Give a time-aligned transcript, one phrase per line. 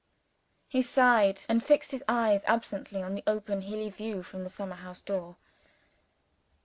[0.67, 4.77] He sighed, and fixed his eyes absently on the open hilly view from the summer
[4.77, 5.35] house door.